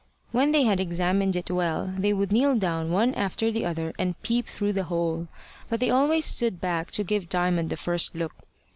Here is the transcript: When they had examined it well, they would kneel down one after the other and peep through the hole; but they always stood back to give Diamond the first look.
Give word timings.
When 0.31 0.49
they 0.51 0.63
had 0.63 0.79
examined 0.79 1.35
it 1.35 1.51
well, 1.51 1.93
they 1.95 2.11
would 2.11 2.31
kneel 2.31 2.55
down 2.55 2.89
one 2.89 3.13
after 3.13 3.51
the 3.51 3.67
other 3.67 3.93
and 3.99 4.19
peep 4.23 4.47
through 4.47 4.73
the 4.73 4.85
hole; 4.85 5.27
but 5.69 5.79
they 5.79 5.91
always 5.91 6.25
stood 6.25 6.59
back 6.59 6.89
to 6.93 7.03
give 7.03 7.29
Diamond 7.29 7.69
the 7.69 7.77
first 7.77 8.15
look. 8.15 8.33